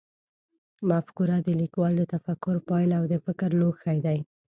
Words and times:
مفکوره 0.89 1.37
د 1.43 1.49
لیکوال 1.61 1.93
د 1.97 2.03
تفکر 2.13 2.55
پایله 2.67 2.95
او 2.99 3.05
د 3.11 3.15
فکر 3.25 3.49
لوښی 3.61 3.97
دی. 4.05 4.19